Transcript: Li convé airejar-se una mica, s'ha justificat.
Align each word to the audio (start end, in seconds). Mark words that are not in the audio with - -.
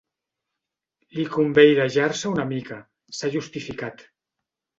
Li 1.17 1.25
convé 1.35 1.65
airejar-se 1.73 2.31
una 2.33 2.47
mica, 2.53 2.79
s'ha 3.19 3.31
justificat. 3.37 4.05